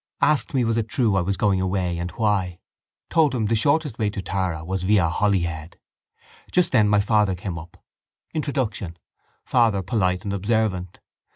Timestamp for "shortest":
3.55-3.99